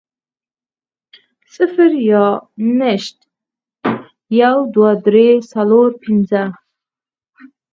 صفر 1.55 1.91
يا 2.09 2.25
نشت, 2.79 3.17
يو, 4.39 4.57
دوه, 4.73 4.91
درې, 5.05 5.29
څلور, 5.51 5.89
پنځه 6.03 6.43